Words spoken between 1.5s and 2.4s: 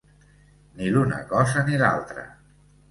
ni l’altra.